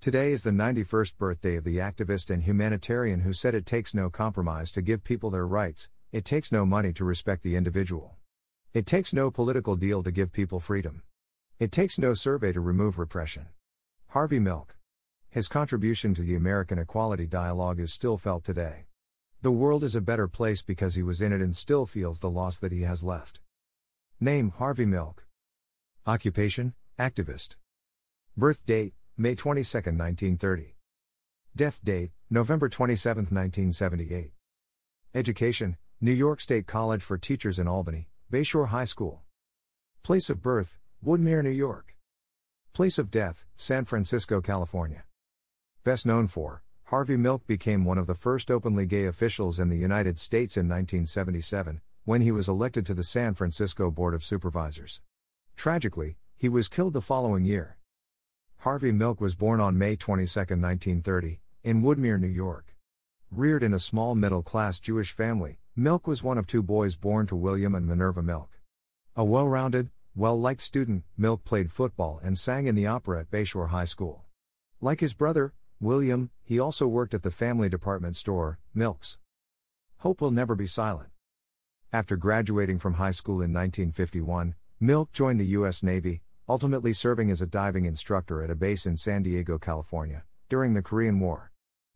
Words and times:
Today 0.00 0.30
is 0.30 0.44
the 0.44 0.50
91st 0.50 1.18
birthday 1.18 1.56
of 1.56 1.64
the 1.64 1.78
activist 1.78 2.30
and 2.30 2.44
humanitarian 2.44 3.22
who 3.22 3.32
said 3.32 3.52
it 3.52 3.66
takes 3.66 3.94
no 3.94 4.08
compromise 4.08 4.70
to 4.70 4.80
give 4.80 5.02
people 5.02 5.28
their 5.28 5.44
rights, 5.44 5.88
it 6.12 6.24
takes 6.24 6.52
no 6.52 6.64
money 6.64 6.92
to 6.92 7.04
respect 7.04 7.42
the 7.42 7.56
individual. 7.56 8.14
It 8.72 8.86
takes 8.86 9.12
no 9.12 9.32
political 9.32 9.74
deal 9.74 10.04
to 10.04 10.12
give 10.12 10.30
people 10.30 10.60
freedom. 10.60 11.02
It 11.58 11.72
takes 11.72 11.98
no 11.98 12.14
survey 12.14 12.52
to 12.52 12.60
remove 12.60 12.96
repression. 12.96 13.48
Harvey 14.10 14.38
Milk. 14.38 14.76
His 15.30 15.48
contribution 15.48 16.14
to 16.14 16.22
the 16.22 16.36
American 16.36 16.78
equality 16.78 17.26
dialogue 17.26 17.80
is 17.80 17.92
still 17.92 18.16
felt 18.16 18.44
today. 18.44 18.86
The 19.42 19.50
world 19.50 19.82
is 19.82 19.96
a 19.96 20.00
better 20.00 20.28
place 20.28 20.62
because 20.62 20.94
he 20.94 21.02
was 21.02 21.20
in 21.20 21.32
it 21.32 21.40
and 21.40 21.56
still 21.56 21.86
feels 21.86 22.20
the 22.20 22.30
loss 22.30 22.60
that 22.60 22.70
he 22.70 22.82
has 22.82 23.02
left. 23.02 23.40
Name 24.20 24.52
Harvey 24.58 24.86
Milk. 24.86 25.26
Occupation 26.06 26.74
Activist. 27.00 27.56
Birth 28.36 28.64
date 28.64 28.94
May 29.20 29.34
22, 29.34 29.78
1930. 29.78 30.76
Death 31.56 31.80
date, 31.82 32.12
November 32.30 32.68
27, 32.68 33.24
1978. 33.24 34.30
Education, 35.12 35.76
New 36.00 36.12
York 36.12 36.40
State 36.40 36.68
College 36.68 37.02
for 37.02 37.18
Teachers 37.18 37.58
in 37.58 37.66
Albany, 37.66 38.10
Bayshore 38.32 38.68
High 38.68 38.84
School. 38.84 39.22
Place 40.04 40.30
of 40.30 40.40
birth, 40.40 40.78
Woodmere, 41.04 41.42
New 41.42 41.50
York. 41.50 41.96
Place 42.72 42.96
of 42.96 43.10
death, 43.10 43.44
San 43.56 43.84
Francisco, 43.84 44.40
California. 44.40 45.02
Best 45.82 46.06
known 46.06 46.28
for, 46.28 46.62
Harvey 46.84 47.16
Milk 47.16 47.44
became 47.44 47.84
one 47.84 47.98
of 47.98 48.06
the 48.06 48.14
first 48.14 48.52
openly 48.52 48.86
gay 48.86 49.06
officials 49.06 49.58
in 49.58 49.68
the 49.68 49.76
United 49.76 50.20
States 50.20 50.56
in 50.56 50.68
1977, 50.68 51.80
when 52.04 52.20
he 52.20 52.30
was 52.30 52.48
elected 52.48 52.86
to 52.86 52.94
the 52.94 53.02
San 53.02 53.34
Francisco 53.34 53.90
Board 53.90 54.14
of 54.14 54.22
Supervisors. 54.22 55.00
Tragically, 55.56 56.18
he 56.36 56.48
was 56.48 56.68
killed 56.68 56.92
the 56.92 57.00
following 57.00 57.44
year. 57.44 57.77
Harvey 58.62 58.90
Milk 58.90 59.20
was 59.20 59.36
born 59.36 59.60
on 59.60 59.78
May 59.78 59.94
22, 59.94 60.40
1930, 60.40 61.40
in 61.62 61.80
Woodmere, 61.80 62.18
New 62.18 62.26
York. 62.26 62.74
Reared 63.30 63.62
in 63.62 63.72
a 63.72 63.78
small 63.78 64.16
middle 64.16 64.42
class 64.42 64.80
Jewish 64.80 65.12
family, 65.12 65.60
Milk 65.76 66.08
was 66.08 66.24
one 66.24 66.38
of 66.38 66.48
two 66.48 66.60
boys 66.60 66.96
born 66.96 67.28
to 67.28 67.36
William 67.36 67.76
and 67.76 67.86
Minerva 67.86 68.20
Milk. 68.20 68.58
A 69.14 69.24
well 69.24 69.46
rounded, 69.46 69.90
well 70.16 70.38
liked 70.40 70.60
student, 70.60 71.04
Milk 71.16 71.44
played 71.44 71.70
football 71.70 72.18
and 72.20 72.36
sang 72.36 72.66
in 72.66 72.74
the 72.74 72.88
opera 72.88 73.20
at 73.20 73.30
Bayshore 73.30 73.68
High 73.68 73.84
School. 73.84 74.24
Like 74.80 74.98
his 74.98 75.14
brother, 75.14 75.54
William, 75.78 76.30
he 76.42 76.58
also 76.58 76.88
worked 76.88 77.14
at 77.14 77.22
the 77.22 77.30
family 77.30 77.68
department 77.68 78.16
store, 78.16 78.58
Milk's. 78.74 79.18
Hope 79.98 80.20
will 80.20 80.32
never 80.32 80.56
be 80.56 80.66
silent. 80.66 81.10
After 81.92 82.16
graduating 82.16 82.80
from 82.80 82.94
high 82.94 83.12
school 83.12 83.36
in 83.36 83.52
1951, 83.52 84.56
Milk 84.80 85.12
joined 85.12 85.38
the 85.38 85.46
U.S. 85.46 85.84
Navy, 85.84 86.22
ultimately 86.48 86.92
serving 86.92 87.30
as 87.30 87.42
a 87.42 87.46
diving 87.46 87.84
instructor 87.84 88.42
at 88.42 88.50
a 88.50 88.54
base 88.54 88.86
in 88.86 88.96
San 88.96 89.22
Diego, 89.22 89.58
California, 89.58 90.24
during 90.48 90.72
the 90.72 90.82
Korean 90.82 91.20
War. 91.20 91.52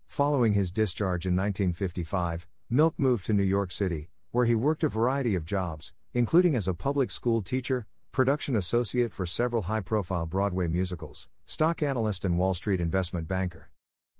Following 0.06 0.53
his 0.53 0.70
discharge 0.70 1.25
in 1.25 1.34
1955, 1.34 2.47
Milk 2.69 2.94
moved 2.98 3.25
to 3.27 3.33
New 3.33 3.42
York 3.42 3.72
City, 3.72 4.11
where 4.31 4.44
he 4.44 4.55
worked 4.55 4.84
a 4.84 4.89
variety 4.89 5.34
of 5.34 5.47
jobs, 5.47 5.94
including 6.12 6.55
as 6.55 6.69
a 6.69 6.75
public 6.75 7.11
school 7.11 7.41
teacher, 7.41 7.86
production 8.12 8.55
associate 8.55 9.12
for 9.12 9.25
several 9.25 9.62
high 9.62 9.81
profile 9.81 10.27
Broadway 10.27 10.69
musicals, 10.69 11.28
stock 11.47 11.83
analyst, 11.83 12.25
and 12.25 12.39
Wall 12.39 12.53
Street 12.53 12.81
investment 12.81 13.27
banker. 13.27 13.70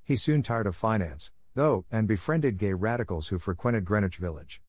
He 0.03 0.17
soon 0.17 0.43
tired 0.43 0.67
of 0.67 0.75
finance, 0.75 1.31
though, 1.55 1.85
and 1.91 2.09
befriended 2.09 2.57
gay 2.57 2.73
radicals 2.73 3.29
who 3.29 3.39
frequented 3.39 3.85
Greenwich 3.85 4.17
Village. 4.17 4.63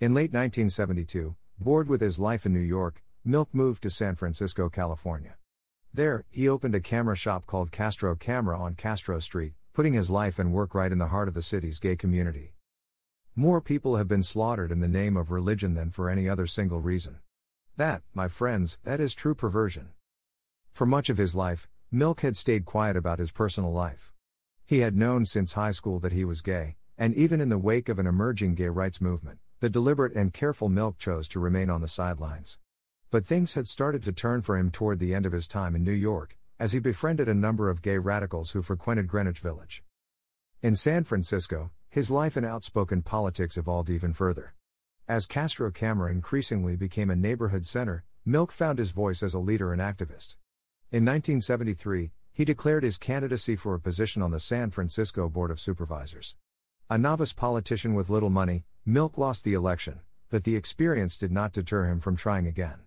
In 0.00 0.12
late 0.12 0.32
1972, 0.32 1.34
bored 1.58 1.88
with 1.88 2.02
his 2.02 2.18
life 2.18 2.44
in 2.44 2.52
New 2.52 2.60
York, 2.60 3.02
Milk 3.24 3.50
moved 3.52 3.84
to 3.84 3.90
San 3.90 4.16
Francisco, 4.16 4.68
California. 4.68 5.36
There, 5.94 6.24
he 6.28 6.48
opened 6.48 6.74
a 6.74 6.80
camera 6.80 7.14
shop 7.14 7.46
called 7.46 7.70
Castro 7.70 8.16
Camera 8.16 8.58
on 8.58 8.74
Castro 8.74 9.20
Street, 9.20 9.52
putting 9.72 9.92
his 9.92 10.10
life 10.10 10.40
and 10.40 10.52
work 10.52 10.74
right 10.74 10.90
in 10.90 10.98
the 10.98 11.06
heart 11.06 11.28
of 11.28 11.34
the 11.34 11.40
city's 11.40 11.78
gay 11.78 11.94
community. 11.94 12.54
More 13.36 13.60
people 13.60 13.94
have 13.94 14.08
been 14.08 14.24
slaughtered 14.24 14.72
in 14.72 14.80
the 14.80 14.88
name 14.88 15.16
of 15.16 15.30
religion 15.30 15.74
than 15.74 15.90
for 15.90 16.10
any 16.10 16.28
other 16.28 16.48
single 16.48 16.80
reason. 16.80 17.20
That, 17.76 18.02
my 18.12 18.26
friends, 18.26 18.78
that 18.82 18.98
is 18.98 19.14
true 19.14 19.36
perversion. 19.36 19.90
For 20.72 20.84
much 20.84 21.08
of 21.08 21.18
his 21.18 21.36
life, 21.36 21.68
Milk 21.92 22.22
had 22.22 22.36
stayed 22.36 22.64
quiet 22.64 22.96
about 22.96 23.20
his 23.20 23.30
personal 23.30 23.72
life. 23.72 24.12
He 24.66 24.80
had 24.80 24.96
known 24.96 25.26
since 25.26 25.52
high 25.52 25.70
school 25.70 26.00
that 26.00 26.12
he 26.12 26.24
was 26.24 26.42
gay, 26.42 26.74
and 26.98 27.14
even 27.14 27.40
in 27.40 27.50
the 27.50 27.56
wake 27.56 27.88
of 27.88 28.00
an 28.00 28.06
emerging 28.08 28.56
gay 28.56 28.68
rights 28.68 29.00
movement, 29.00 29.38
the 29.60 29.70
deliberate 29.70 30.16
and 30.16 30.34
careful 30.34 30.68
Milk 30.68 30.98
chose 30.98 31.28
to 31.28 31.38
remain 31.38 31.70
on 31.70 31.82
the 31.82 31.86
sidelines. 31.86 32.58
But 33.12 33.26
things 33.26 33.52
had 33.52 33.68
started 33.68 34.02
to 34.04 34.12
turn 34.12 34.40
for 34.40 34.56
him 34.56 34.70
toward 34.70 34.98
the 34.98 35.14
end 35.14 35.26
of 35.26 35.32
his 35.32 35.46
time 35.46 35.76
in 35.76 35.84
New 35.84 35.92
York, 35.92 36.38
as 36.58 36.72
he 36.72 36.78
befriended 36.78 37.28
a 37.28 37.34
number 37.34 37.68
of 37.68 37.82
gay 37.82 37.98
radicals 37.98 38.52
who 38.52 38.62
frequented 38.62 39.06
Greenwich 39.06 39.38
Village. 39.38 39.84
In 40.62 40.74
San 40.74 41.04
Francisco, 41.04 41.72
his 41.90 42.10
life 42.10 42.38
and 42.38 42.46
outspoken 42.46 43.02
politics 43.02 43.58
evolved 43.58 43.90
even 43.90 44.14
further. 44.14 44.54
As 45.06 45.26
Castro 45.26 45.70
Camera 45.70 46.10
increasingly 46.10 46.74
became 46.74 47.10
a 47.10 47.14
neighborhood 47.14 47.66
center, 47.66 48.02
Milk 48.24 48.50
found 48.50 48.78
his 48.78 48.92
voice 48.92 49.22
as 49.22 49.34
a 49.34 49.38
leader 49.38 49.74
and 49.74 49.82
activist. 49.82 50.36
In 50.90 51.04
1973, 51.04 52.12
he 52.32 52.46
declared 52.46 52.82
his 52.82 52.96
candidacy 52.96 53.56
for 53.56 53.74
a 53.74 53.78
position 53.78 54.22
on 54.22 54.30
the 54.30 54.40
San 54.40 54.70
Francisco 54.70 55.28
Board 55.28 55.50
of 55.50 55.60
Supervisors. 55.60 56.34
A 56.88 56.96
novice 56.96 57.34
politician 57.34 57.92
with 57.92 58.08
little 58.08 58.30
money, 58.30 58.64
Milk 58.86 59.18
lost 59.18 59.44
the 59.44 59.52
election, 59.52 60.00
but 60.30 60.44
the 60.44 60.56
experience 60.56 61.18
did 61.18 61.30
not 61.30 61.52
deter 61.52 61.84
him 61.84 62.00
from 62.00 62.16
trying 62.16 62.46
again. 62.46 62.86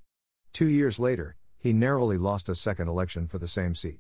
Two 0.55 0.69
years 0.69 0.99
later, 0.99 1.35
he 1.57 1.73
narrowly 1.73 2.17
lost 2.17 2.47
a 2.47 2.55
second 2.55 2.87
election 2.87 3.27
for 3.27 3.37
the 3.37 3.45
same 3.45 3.75
seat. 3.75 3.99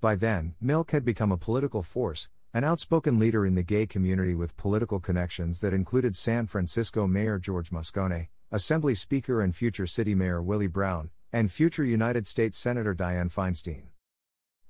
By 0.00 0.14
then, 0.14 0.54
Milk 0.60 0.92
had 0.92 1.04
become 1.04 1.32
a 1.32 1.36
political 1.36 1.82
force, 1.82 2.28
an 2.54 2.62
outspoken 2.62 3.18
leader 3.18 3.44
in 3.44 3.56
the 3.56 3.64
gay 3.64 3.84
community 3.84 4.36
with 4.36 4.56
political 4.56 5.00
connections 5.00 5.58
that 5.58 5.74
included 5.74 6.14
San 6.14 6.46
Francisco 6.46 7.08
Mayor 7.08 7.40
George 7.40 7.70
Moscone, 7.70 8.28
Assembly 8.52 8.94
Speaker 8.94 9.42
and 9.42 9.56
future 9.56 9.88
City 9.88 10.14
Mayor 10.14 10.40
Willie 10.40 10.68
Brown, 10.68 11.10
and 11.32 11.50
future 11.50 11.84
United 11.84 12.28
States 12.28 12.56
Senator 12.56 12.94
Dianne 12.94 13.32
Feinstein. 13.32 13.88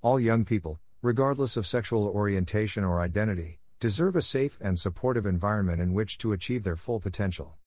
All 0.00 0.18
young 0.18 0.46
people, 0.46 0.80
regardless 1.02 1.58
of 1.58 1.66
sexual 1.66 2.06
orientation 2.06 2.84
or 2.84 3.02
identity, 3.02 3.60
deserve 3.80 4.16
a 4.16 4.22
safe 4.22 4.56
and 4.62 4.78
supportive 4.78 5.26
environment 5.26 5.82
in 5.82 5.92
which 5.92 6.16
to 6.16 6.32
achieve 6.32 6.64
their 6.64 6.74
full 6.74 7.00
potential. 7.00 7.58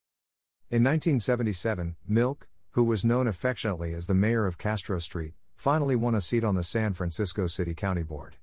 In 0.72 0.84
1977, 0.84 1.96
Milk, 2.08 2.48
who 2.72 2.86
was 2.86 3.04
known 3.04 3.28
affectionately 3.28 3.94
as 3.94 4.08
the 4.08 4.14
mayor 4.14 4.48
of 4.48 4.58
Castro 4.58 4.98
Street, 4.98 5.34
finally 5.58 5.96
won 5.96 6.16
a 6.16 6.22
seat 6.22 6.44
on 6.44 6.56
the 6.56 6.64
San 6.64 6.94
Francisco 6.94 7.46
City 7.46 7.74
County 7.74 8.04
Board. 8.04 8.38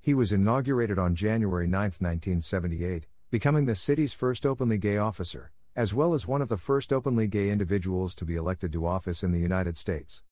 He 0.00 0.14
was 0.14 0.32
inaugurated 0.32 0.98
on 0.98 1.14
January 1.14 1.68
9, 1.68 1.80
1978, 1.80 3.06
becoming 3.30 3.66
the 3.66 3.76
city's 3.76 4.12
first 4.12 4.44
openly 4.44 4.78
gay 4.78 4.96
officer, 4.96 5.52
as 5.76 5.94
well 5.94 6.12
as 6.12 6.26
one 6.26 6.42
of 6.42 6.48
the 6.48 6.56
first 6.56 6.92
openly 6.92 7.28
gay 7.28 7.50
individuals 7.50 8.16
to 8.16 8.24
be 8.24 8.34
elected 8.34 8.72
to 8.72 8.84
office 8.84 9.22
in 9.22 9.30
the 9.30 9.38
United 9.38 9.78
States. 9.78 10.24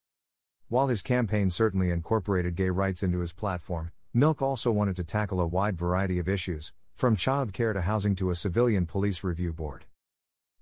While 0.68 0.88
his 0.88 1.02
campaign 1.02 1.48
certainly 1.48 1.92
incorporated 1.92 2.56
gay 2.56 2.70
rights 2.70 3.04
into 3.04 3.20
his 3.20 3.32
platform, 3.32 3.92
Milk 4.12 4.42
also 4.42 4.72
wanted 4.72 4.96
to 4.96 5.04
tackle 5.04 5.40
a 5.40 5.46
wide 5.46 5.78
variety 5.78 6.18
of 6.18 6.28
issues, 6.28 6.72
from 6.94 7.14
child 7.14 7.52
care 7.52 7.72
to 7.72 7.82
housing 7.82 8.16
to 8.16 8.30
a 8.30 8.34
civilian 8.34 8.86
police 8.86 9.22
review 9.22 9.52
board. 9.52 9.84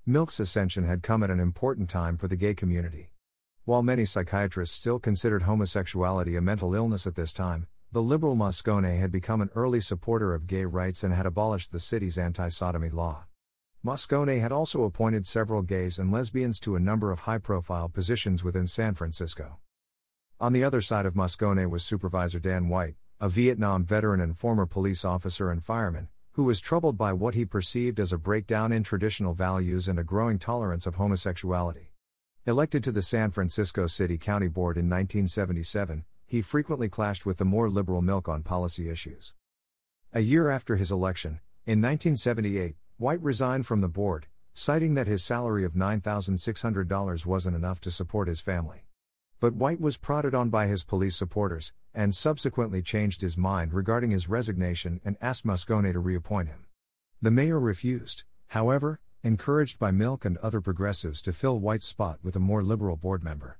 Milk's 0.06 0.38
ascension 0.38 0.84
had 0.84 1.02
come 1.02 1.22
at 1.22 1.30
an 1.30 1.40
important 1.40 1.88
time 1.88 2.18
for 2.18 2.28
the 2.28 2.36
gay 2.36 2.54
community. 2.54 3.08
While 3.64 3.82
many 3.82 4.04
psychiatrists 4.04 4.76
still 4.76 4.98
considered 4.98 5.44
homosexuality 5.44 6.36
a 6.36 6.42
mental 6.42 6.74
illness 6.74 7.06
at 7.06 7.14
this 7.14 7.32
time, 7.32 7.68
the 7.90 8.02
liberal 8.02 8.36
Moscone 8.36 8.98
had 8.98 9.10
become 9.10 9.40
an 9.40 9.48
early 9.54 9.80
supporter 9.80 10.34
of 10.34 10.46
gay 10.46 10.66
rights 10.66 11.04
and 11.04 11.14
had 11.14 11.24
abolished 11.24 11.72
the 11.72 11.80
city's 11.80 12.18
anti 12.18 12.50
sodomy 12.50 12.90
law. 12.90 13.24
Moscone 13.82 14.42
had 14.42 14.52
also 14.52 14.82
appointed 14.82 15.26
several 15.26 15.62
gays 15.62 15.98
and 15.98 16.12
lesbians 16.12 16.60
to 16.60 16.76
a 16.76 16.80
number 16.80 17.10
of 17.10 17.20
high 17.20 17.38
profile 17.38 17.88
positions 17.88 18.44
within 18.44 18.66
San 18.66 18.92
Francisco. 18.92 19.56
On 20.38 20.52
the 20.52 20.64
other 20.64 20.82
side 20.82 21.06
of 21.06 21.14
Moscone 21.14 21.70
was 21.70 21.82
Supervisor 21.82 22.40
Dan 22.40 22.68
White, 22.68 22.96
a 23.22 23.30
Vietnam 23.30 23.86
veteran 23.86 24.20
and 24.20 24.36
former 24.36 24.66
police 24.66 25.02
officer 25.02 25.50
and 25.50 25.64
fireman, 25.64 26.08
who 26.34 26.42
was 26.42 26.60
troubled 26.60 26.98
by 26.98 27.12
what 27.12 27.34
he 27.34 27.44
perceived 27.44 28.00
as 28.00 28.12
a 28.12 28.18
breakdown 28.18 28.72
in 28.72 28.82
traditional 28.82 29.34
values 29.34 29.86
and 29.86 30.00
a 30.00 30.04
growing 30.04 30.36
tolerance 30.36 30.84
of 30.84 30.96
homosexuality. 30.96 31.92
Elected 32.44 32.82
to 32.82 32.90
the 32.90 33.02
San 33.02 33.30
Francisco 33.30 33.86
City 33.86 34.18
County 34.18 34.48
Board 34.48 34.76
in 34.76 34.86
1977, 34.86 36.04
he 36.26 36.42
frequently 36.42 36.88
clashed 36.88 37.24
with 37.24 37.36
the 37.36 37.44
more 37.44 37.70
liberal 37.70 38.02
Milk 38.02 38.28
on 38.28 38.42
policy 38.42 38.90
issues. 38.90 39.32
A 40.12 40.20
year 40.20 40.50
after 40.50 40.74
his 40.74 40.90
election, 40.90 41.38
in 41.66 41.80
1978, 41.80 42.74
White 42.96 43.22
resigned 43.22 43.64
from 43.64 43.80
the 43.80 43.88
board, 43.88 44.26
citing 44.54 44.94
that 44.94 45.06
his 45.06 45.22
salary 45.22 45.64
of 45.64 45.74
$9,600 45.74 47.24
wasn't 47.24 47.56
enough 47.56 47.80
to 47.80 47.92
support 47.92 48.26
his 48.26 48.40
family. 48.40 48.86
But 49.38 49.54
White 49.54 49.80
was 49.80 49.98
prodded 49.98 50.34
on 50.34 50.50
by 50.50 50.66
his 50.66 50.84
police 50.84 51.14
supporters, 51.14 51.72
and 51.94 52.14
subsequently 52.14 52.82
changed 52.82 53.20
his 53.20 53.36
mind 53.36 53.72
regarding 53.72 54.10
his 54.10 54.28
resignation 54.28 55.00
and 55.04 55.16
asked 55.20 55.46
Moscone 55.46 55.92
to 55.92 56.00
reappoint 56.00 56.48
him. 56.48 56.66
The 57.22 57.30
mayor 57.30 57.60
refused, 57.60 58.24
however, 58.48 59.00
encouraged 59.22 59.78
by 59.78 59.90
Milk 59.90 60.24
and 60.24 60.36
other 60.38 60.60
progressives 60.60 61.22
to 61.22 61.32
fill 61.32 61.60
White's 61.60 61.86
spot 61.86 62.18
with 62.22 62.36
a 62.36 62.40
more 62.40 62.62
liberal 62.62 62.96
board 62.96 63.22
member. 63.22 63.58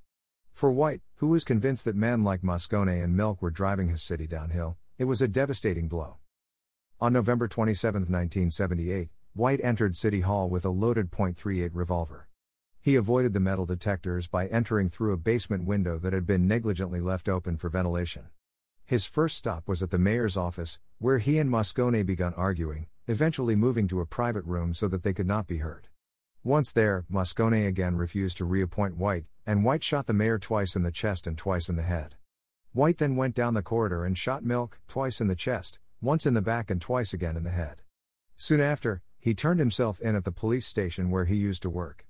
For 0.53 0.71
White, 0.71 1.01
who 1.17 1.29
was 1.29 1.43
convinced 1.43 1.85
that 1.85 1.97
men 1.97 2.23
like 2.23 2.43
Moscone 2.43 3.03
and 3.03 3.17
Milk 3.17 3.41
were 3.41 3.51
driving 3.51 3.89
his 3.89 4.03
city 4.03 4.27
downhill, 4.27 4.77
it 4.99 5.05
was 5.05 5.23
a 5.23 5.29
devastating 5.29 5.89
blow. 5.89 6.19
On 7.01 7.13
November 7.13 7.49
27, 7.49 8.03
1978, 8.03 9.09
White 9.33 9.61
entered 9.65 9.97
City 9.97 10.21
Hall 10.21 10.49
with 10.49 10.65
a 10.65 10.71
loaded 10.71 11.11
.38 11.11 11.71
revolver. 11.73 12.29
He 12.85 12.97
avoided 12.97 13.33
the 13.33 13.41
metal 13.41 13.65
detectors 13.65 14.29
by 14.29 14.47
entering 14.49 14.91
through 14.91 15.15
a 15.15 15.17
basement 15.17 15.65
window 15.65 15.99
that 16.01 16.13
had 16.13 16.27
been 16.27 16.47
negligently 16.47 17.01
left 17.01 17.31
open 17.31 17.57
for 17.57 17.71
ventilation. 17.71 18.25
His 18.85 19.07
first 19.07 19.39
stop 19.39 19.67
was 19.67 19.83
at 19.83 19.91
the 19.91 19.97
mayor's 19.97 20.37
office, 20.37 20.81
where 20.99 21.17
he 21.17 21.39
and 21.39 21.49
Moscone 21.49 22.05
began 22.05 22.35
arguing, 22.35 22.89
eventually 23.07 23.57
moving 23.57 23.89
to 23.89 24.01
a 24.01 24.07
private 24.07 24.45
room 24.45 24.75
so 24.75 24.87
that 24.89 25.03
they 25.03 25.15
could 25.15 25.27
not 25.27 25.47
be 25.47 25.61
heard. 25.65 25.89
Once 26.43 26.73
there, 26.73 27.07
Moscone 27.11 27.67
again 27.67 27.97
refused 27.97 28.37
to 28.37 28.45
reappoint 28.45 28.99
White, 28.99 29.25
and 29.47 29.65
White 29.65 29.83
shot 29.83 30.07
the 30.07 30.13
mayor 30.13 30.39
twice 30.39 30.77
in 30.77 30.83
the 30.83 30.93
chest 30.93 31.27
and 31.27 31.39
twice 31.39 31.71
in 31.71 31.77
the 31.77 31.83
head. 31.85 32.17
White 32.75 32.99
then 32.99 33.17
went 33.17 33.35
down 33.35 33.55
the 33.55 33.63
corridor 33.63 34.05
and 34.05 34.19
shot 34.19 34.45
Milk, 34.45 34.79
twice 34.89 35.23
in 35.23 35.29
the 35.29 35.35
chest, 35.35 35.79
once 36.03 36.27
in 36.27 36.35
the 36.35 36.43
back 36.43 36.71
and 36.71 36.83
twice 36.83 37.15
again 37.15 37.35
in 37.35 37.45
the 37.45 37.51
head. 37.51 37.81
Soon 38.37 38.61
after, 38.61 39.01
he 39.19 39.33
turned 39.33 39.59
himself 39.59 40.03
in 40.03 40.15
at 40.15 40.25
the 40.25 40.31
police 40.31 40.67
station 40.67 41.09
where 41.09 41.25
he 41.25 41.35
used 41.35 41.63
to 41.63 41.71
work. 41.71 42.05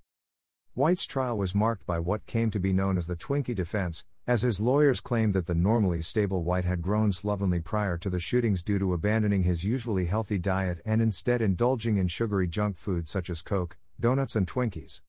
White's 0.76 1.06
trial 1.06 1.38
was 1.38 1.54
marked 1.54 1.86
by 1.86 2.00
what 2.00 2.26
came 2.26 2.50
to 2.50 2.58
be 2.58 2.72
known 2.72 2.98
as 2.98 3.06
the 3.06 3.14
Twinkie 3.14 3.54
defense, 3.54 4.04
as 4.26 4.42
his 4.42 4.58
lawyers 4.58 5.00
claimed 5.00 5.32
that 5.34 5.46
the 5.46 5.54
normally 5.54 6.02
stable 6.02 6.42
White 6.42 6.64
had 6.64 6.82
grown 6.82 7.12
slovenly 7.12 7.60
prior 7.60 7.96
to 7.98 8.10
the 8.10 8.18
shootings 8.18 8.60
due 8.64 8.80
to 8.80 8.92
abandoning 8.92 9.44
his 9.44 9.62
usually 9.62 10.06
healthy 10.06 10.36
diet 10.36 10.80
and 10.84 11.00
instead 11.00 11.40
indulging 11.40 11.96
in 11.96 12.08
sugary 12.08 12.48
junk 12.48 12.76
food 12.76 13.06
such 13.06 13.30
as 13.30 13.40
Coke, 13.40 13.76
donuts, 14.00 14.34
and 14.34 14.48
Twinkies. 14.48 15.00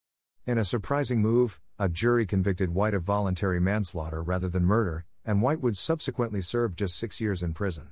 In 0.46 0.60
a 0.60 0.66
surprising 0.66 1.20
move, 1.20 1.60
a 1.80 1.90
jury 1.90 2.28
convicted 2.28 2.76
White 2.76 2.94
of 2.94 3.02
voluntary 3.02 3.60
manslaughter 3.60 4.22
rather 4.22 4.48
than 4.48 4.66
murder, 4.66 5.06
and 5.26 5.42
White 5.42 5.62
would 5.62 5.78
subsequently 5.78 6.42
serve 6.42 6.76
just 6.76 6.96
six 6.96 7.20
years 7.20 7.42
in 7.42 7.56
prison. 7.56 7.90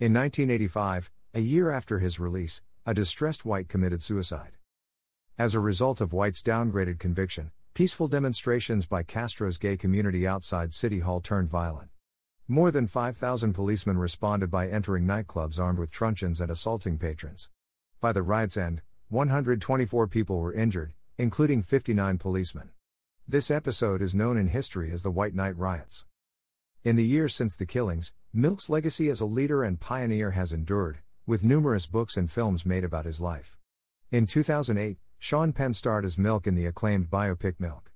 In 0.00 0.12
1985, 0.12 1.12
a 1.32 1.40
year 1.40 1.70
after 1.70 2.00
his 2.00 2.18
release, 2.18 2.60
a 2.84 2.92
distressed 2.92 3.44
White 3.44 3.68
committed 3.68 4.02
suicide. 4.02 4.56
As 5.36 5.52
a 5.52 5.58
result 5.58 6.00
of 6.00 6.12
White's 6.12 6.42
downgraded 6.42 7.00
conviction, 7.00 7.50
peaceful 7.74 8.06
demonstrations 8.06 8.86
by 8.86 9.02
Castro's 9.02 9.58
gay 9.58 9.76
community 9.76 10.28
outside 10.28 10.72
City 10.72 11.00
Hall 11.00 11.20
turned 11.20 11.50
violent. 11.50 11.90
More 12.46 12.70
than 12.70 12.86
5,000 12.86 13.52
policemen 13.52 13.98
responded 13.98 14.48
by 14.48 14.68
entering 14.68 15.06
nightclubs 15.06 15.58
armed 15.58 15.80
with 15.80 15.90
truncheons 15.90 16.40
and 16.40 16.52
assaulting 16.52 16.98
patrons. 16.98 17.48
By 18.00 18.12
the 18.12 18.22
riot's 18.22 18.56
end, 18.56 18.82
124 19.08 20.06
people 20.06 20.38
were 20.38 20.52
injured, 20.52 20.92
including 21.18 21.64
59 21.64 22.16
policemen. 22.18 22.70
This 23.26 23.50
episode 23.50 24.02
is 24.02 24.14
known 24.14 24.38
in 24.38 24.46
history 24.46 24.92
as 24.92 25.02
the 25.02 25.10
White 25.10 25.34
Night 25.34 25.56
Riots. 25.56 26.04
In 26.84 26.94
the 26.94 27.04
years 27.04 27.34
since 27.34 27.56
the 27.56 27.66
killings, 27.66 28.12
Milk's 28.32 28.70
legacy 28.70 29.08
as 29.08 29.20
a 29.20 29.26
leader 29.26 29.64
and 29.64 29.80
pioneer 29.80 30.30
has 30.30 30.52
endured, 30.52 30.98
with 31.26 31.42
numerous 31.42 31.86
books 31.86 32.16
and 32.16 32.30
films 32.30 32.64
made 32.64 32.84
about 32.84 33.04
his 33.04 33.20
life. 33.20 33.56
In 34.12 34.28
2008, 34.28 34.96
Sean 35.18 35.52
Penn 35.52 35.72
starred 35.72 36.04
as 36.04 36.18
Milk 36.18 36.46
in 36.46 36.54
the 36.54 36.66
acclaimed 36.66 37.10
biopic 37.10 37.54
Milk. 37.58 37.90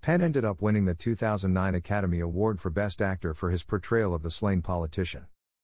Penn 0.00 0.22
ended 0.22 0.44
up 0.44 0.62
winning 0.62 0.86
the 0.86 0.94
2009 0.94 1.74
Academy 1.74 2.20
Award 2.20 2.60
for 2.60 2.70
Best 2.70 3.02
Actor 3.02 3.34
for 3.34 3.50
his 3.50 3.62
portrayal 3.62 4.14
of 4.14 4.22
the 4.22 4.30
slain 4.30 4.62
politician. 4.62 5.26